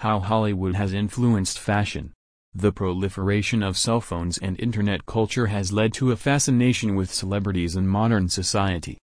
How 0.00 0.18
Hollywood 0.18 0.76
has 0.76 0.94
influenced 0.94 1.58
fashion. 1.58 2.14
The 2.54 2.72
proliferation 2.72 3.62
of 3.62 3.76
cell 3.76 4.00
phones 4.00 4.38
and 4.38 4.58
internet 4.58 5.04
culture 5.04 5.48
has 5.48 5.74
led 5.74 5.92
to 5.94 6.10
a 6.10 6.16
fascination 6.16 6.94
with 6.94 7.12
celebrities 7.12 7.76
in 7.76 7.86
modern 7.86 8.30
society. 8.30 8.96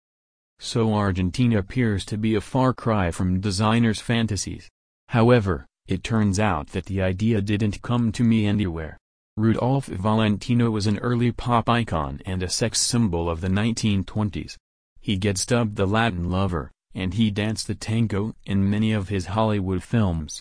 So 0.61 0.95
Argentina 0.95 1.59
appears 1.59 2.05
to 2.05 2.17
be 2.17 2.37
a 2.37 2.41
far 2.41 2.73
cry 2.73 3.11
from 3.11 3.41
designers' 3.41 3.99
fantasies. 3.99 4.69
However, 5.09 5.67
it 5.89 6.05
turns 6.05 6.39
out 6.39 6.69
that 6.69 6.85
the 6.87 7.03
idea 7.03 7.41
didn't 7.41 7.83
come 7.83 8.13
to 8.13 8.23
me 8.23 8.47
anywhere. 8.47 8.97
Rudolph 9.37 9.87
Valentino 9.87 10.71
was 10.71 10.87
an 10.87 11.01
early 11.01 11.33
pop 11.33 11.69
icon 11.69 12.21
and 12.25 12.41
a 12.41 12.49
sex 12.49 12.81
symbol 12.81 13.29
of 13.29 13.41
the 13.41 13.49
1920s. 13.49 14.55
He 15.01 15.17
gets 15.17 15.45
dubbed 15.45 15.75
the 15.75 15.89
Latin 15.89 16.31
lover, 16.31 16.71
and 16.95 17.15
he 17.15 17.33
danced 17.33 17.67
the 17.67 17.75
tango 17.75 18.37
in 18.47 18.71
many 18.71 18.93
of 18.93 19.09
his 19.09 19.27
Hollywood 19.27 19.83
films. 19.83 20.41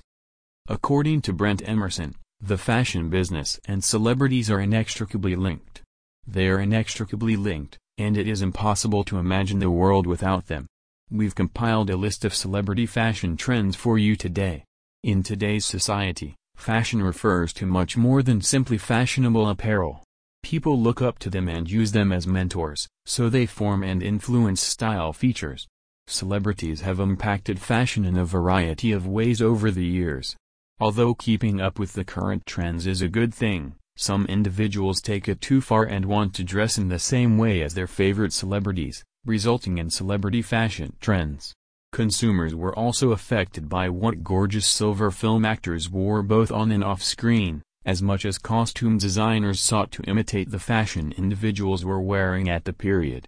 According 0.68 1.24
to 1.24 1.34
Brent 1.34 1.62
Emerson, 1.68 2.16
the 2.40 2.58
fashion 2.58 3.10
business 3.10 3.60
and 3.66 3.84
celebrities 3.84 4.50
are 4.50 4.62
inextricably 4.62 5.36
linked. 5.36 5.82
They 6.26 6.48
are 6.48 6.62
inextricably 6.62 7.36
linked, 7.36 7.78
and 7.98 8.16
it 8.16 8.30
is 8.30 8.42
impossible 8.42 9.04
to 9.06 9.18
imagine 9.18 9.60
the 9.60 9.70
world 9.70 10.08
without 10.08 10.48
them. 10.48 10.68
We've 11.12 11.36
compiled 11.36 11.90
a 11.90 11.98
list 11.98 12.24
of 12.24 12.34
celebrity 12.34 12.86
fashion 12.86 13.36
trends 13.36 13.76
for 13.76 13.98
you 13.98 14.16
today. 14.16 14.64
In 15.04 15.22
today's 15.22 15.66
society, 15.66 16.36
fashion 16.56 17.04
refers 17.04 17.52
to 17.54 17.66
much 17.66 17.98
more 17.98 18.24
than 18.24 18.40
simply 18.40 18.78
fashionable 18.78 19.50
apparel. 19.50 20.02
People 20.44 20.80
look 20.80 21.02
up 21.02 21.20
to 21.20 21.30
them 21.30 21.50
and 21.50 21.70
use 21.70 21.92
them 21.92 22.14
as 22.14 22.26
mentors, 22.26 22.88
so 23.06 23.28
they 23.28 23.46
form 23.46 23.84
and 23.84 24.02
influence 24.02 24.62
style 24.62 25.12
features. 25.12 25.68
Celebrities 26.08 26.82
have 26.82 27.02
impacted 27.02 27.60
fashion 27.60 28.06
in 28.06 28.18
a 28.18 28.24
variety 28.24 28.94
of 28.94 29.06
ways 29.06 29.42
over 29.42 29.70
the 29.70 29.86
years. 29.86 30.38
Although 30.84 31.16
keeping 31.16 31.62
up 31.62 31.80
with 31.80 31.94
the 31.94 32.04
current 32.04 32.46
trends 32.46 32.86
is 32.88 33.02
a 33.02 33.08
good 33.08 33.34
thing, 33.34 33.76
some 33.96 34.26
individuals 34.26 35.00
take 35.00 35.30
it 35.30 35.40
too 35.40 35.62
far 35.62 35.86
and 35.86 36.04
want 36.04 36.34
to 36.34 36.44
dress 36.44 36.78
in 36.78 36.90
the 36.90 37.00
same 37.00 37.38
way 37.38 37.62
as 37.62 37.74
their 37.74 37.88
favorite 37.88 38.34
celebrities, 38.34 39.02
resulting 39.24 39.78
in 39.78 39.90
celebrity 39.90 40.42
fashion 40.42 40.98
trends. 41.00 41.54
Consumers 41.94 42.54
were 42.54 42.78
also 42.78 43.12
affected 43.12 43.70
by 43.70 43.88
what 43.88 44.26
gorgeous 44.26 44.66
silver 44.66 45.10
film 45.10 45.46
actors 45.46 45.90
wore 45.90 46.22
both 46.22 46.52
on 46.52 46.70
and 46.70 46.84
off 46.84 47.02
screen, 47.02 47.62
as 47.86 48.02
much 48.02 48.26
as 48.26 48.38
costume 48.38 48.98
designers 48.98 49.62
sought 49.62 49.90
to 49.90 50.04
imitate 50.04 50.52
the 50.52 50.60
fashion 50.60 51.14
individuals 51.14 51.86
were 51.86 52.02
wearing 52.02 52.50
at 52.50 52.66
the 52.66 52.74
period. 52.74 53.26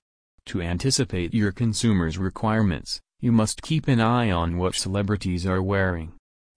To 0.47 0.61
anticipate 0.61 1.33
your 1.33 1.53
consumers' 1.53 2.17
requirements, 2.17 2.99
you 3.21 3.31
must 3.31 3.61
keep 3.61 3.87
an 3.87 4.02
eye 4.02 4.30
on 4.30 4.58
what 4.58 4.75
celebrities 4.75 5.47
are 5.47 5.63
wearing. 5.63 6.11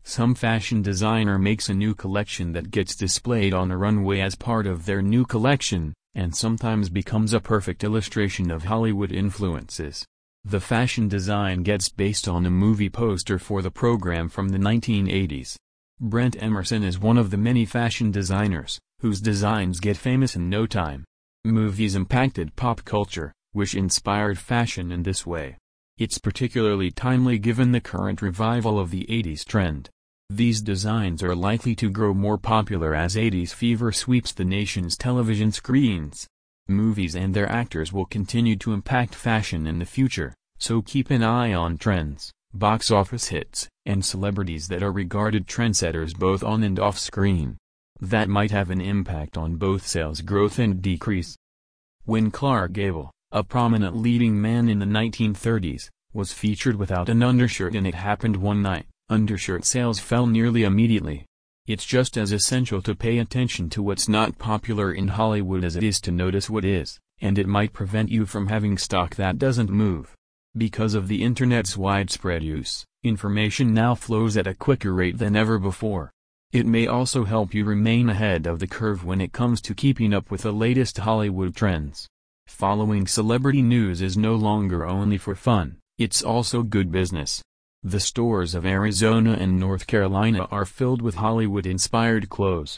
Some 0.08 0.34
fashion 0.34 0.80
designer 0.80 1.38
makes 1.38 1.68
a 1.68 1.74
new 1.74 1.94
collection 1.94 2.52
that 2.52 2.70
gets 2.70 2.96
displayed 2.96 3.52
on 3.52 3.70
a 3.70 3.76
runway 3.76 4.20
as 4.20 4.34
part 4.34 4.66
of 4.66 4.86
their 4.86 5.02
new 5.02 5.26
collection, 5.26 5.92
and 6.14 6.34
sometimes 6.34 6.88
becomes 6.88 7.34
a 7.34 7.40
perfect 7.40 7.84
illustration 7.84 8.50
of 8.50 8.64
Hollywood 8.64 9.12
influences. 9.12 10.06
The 10.46 10.60
fashion 10.60 11.08
design 11.08 11.62
gets 11.62 11.90
based 11.90 12.26
on 12.26 12.46
a 12.46 12.50
movie 12.50 12.88
poster 12.88 13.38
for 13.38 13.60
the 13.60 13.70
program 13.70 14.30
from 14.30 14.48
the 14.48 14.56
1980s. 14.56 15.56
Brent 16.00 16.42
Emerson 16.42 16.82
is 16.84 16.98
one 16.98 17.18
of 17.18 17.30
the 17.30 17.36
many 17.36 17.66
fashion 17.66 18.10
designers, 18.10 18.78
whose 19.00 19.20
designs 19.20 19.78
get 19.78 19.98
famous 19.98 20.34
in 20.34 20.48
no 20.48 20.64
time. 20.64 21.04
Movies 21.44 21.94
impacted 21.94 22.56
pop 22.56 22.82
culture, 22.86 23.30
which 23.52 23.74
inspired 23.74 24.38
fashion 24.38 24.90
in 24.90 25.02
this 25.02 25.26
way. 25.26 25.58
It's 25.98 26.16
particularly 26.16 26.90
timely 26.92 27.38
given 27.38 27.72
the 27.72 27.80
current 27.82 28.22
revival 28.22 28.80
of 28.80 28.90
the 28.90 29.04
80s 29.10 29.44
trend. 29.44 29.90
These 30.30 30.60
designs 30.60 31.22
are 31.22 31.34
likely 31.34 31.74
to 31.76 31.88
grow 31.88 32.12
more 32.12 32.36
popular 32.36 32.94
as 32.94 33.16
80s 33.16 33.54
fever 33.54 33.92
sweeps 33.92 34.32
the 34.32 34.44
nation's 34.44 34.94
television 34.94 35.52
screens. 35.52 36.26
Movies 36.68 37.16
and 37.16 37.32
their 37.32 37.50
actors 37.50 37.94
will 37.94 38.04
continue 38.04 38.54
to 38.56 38.74
impact 38.74 39.14
fashion 39.14 39.66
in 39.66 39.78
the 39.78 39.86
future, 39.86 40.34
so 40.58 40.82
keep 40.82 41.08
an 41.10 41.22
eye 41.22 41.54
on 41.54 41.78
trends, 41.78 42.30
box 42.52 42.90
office 42.90 43.28
hits, 43.28 43.68
and 43.86 44.04
celebrities 44.04 44.68
that 44.68 44.82
are 44.82 44.92
regarded 44.92 45.46
trendsetters 45.46 46.14
both 46.14 46.44
on 46.44 46.62
and 46.62 46.78
off 46.78 46.98
screen. 46.98 47.56
That 47.98 48.28
might 48.28 48.50
have 48.50 48.68
an 48.68 48.82
impact 48.82 49.38
on 49.38 49.56
both 49.56 49.86
sales 49.86 50.20
growth 50.20 50.58
and 50.58 50.82
decrease. 50.82 51.38
When 52.04 52.30
Clark 52.30 52.74
Gable, 52.74 53.10
a 53.32 53.42
prominent 53.42 53.96
leading 53.96 54.38
man 54.38 54.68
in 54.68 54.78
the 54.78 54.84
1930s, 54.84 55.88
was 56.12 56.34
featured 56.34 56.76
without 56.76 57.08
an 57.08 57.22
undershirt 57.22 57.74
and 57.74 57.86
it 57.86 57.94
happened 57.94 58.36
one 58.36 58.60
night, 58.60 58.84
undershirt 59.10 59.64
sales 59.64 59.98
fell 59.98 60.26
nearly 60.26 60.64
immediately. 60.64 61.24
It's 61.66 61.84
just 61.84 62.16
as 62.16 62.32
essential 62.32 62.80
to 62.82 62.94
pay 62.94 63.18
attention 63.18 63.70
to 63.70 63.82
what's 63.82 64.08
not 64.08 64.38
popular 64.38 64.92
in 64.92 65.08
Hollywood 65.08 65.64
as 65.64 65.76
it 65.76 65.82
is 65.82 66.00
to 66.02 66.10
notice 66.10 66.48
what 66.48 66.64
is, 66.64 66.98
and 67.20 67.38
it 67.38 67.46
might 67.46 67.72
prevent 67.72 68.10
you 68.10 68.26
from 68.26 68.46
having 68.46 68.78
stock 68.78 69.16
that 69.16 69.38
doesn't 69.38 69.70
move. 69.70 70.14
Because 70.56 70.94
of 70.94 71.08
the 71.08 71.22
Internet's 71.22 71.76
widespread 71.76 72.42
use, 72.42 72.84
information 73.02 73.74
now 73.74 73.94
flows 73.94 74.36
at 74.36 74.46
a 74.46 74.54
quicker 74.54 74.94
rate 74.94 75.18
than 75.18 75.36
ever 75.36 75.58
before. 75.58 76.10
It 76.52 76.66
may 76.66 76.86
also 76.86 77.24
help 77.24 77.52
you 77.52 77.64
remain 77.66 78.08
ahead 78.08 78.46
of 78.46 78.58
the 78.58 78.66
curve 78.66 79.04
when 79.04 79.20
it 79.20 79.34
comes 79.34 79.60
to 79.62 79.74
keeping 79.74 80.14
up 80.14 80.30
with 80.30 80.42
the 80.42 80.52
latest 80.52 80.96
Hollywood 80.96 81.54
trends. 81.54 82.08
Following 82.46 83.06
celebrity 83.06 83.60
news 83.60 84.00
is 84.00 84.16
no 84.16 84.34
longer 84.34 84.86
only 84.86 85.18
for 85.18 85.34
fun, 85.34 85.76
it's 85.98 86.22
also 86.22 86.62
good 86.62 86.90
business. 86.90 87.42
The 87.84 88.00
stores 88.00 88.56
of 88.56 88.66
Arizona 88.66 89.36
and 89.38 89.60
North 89.60 89.86
Carolina 89.86 90.48
are 90.50 90.64
filled 90.64 91.00
with 91.00 91.14
Hollywood-inspired 91.14 92.28
clothes. 92.28 92.76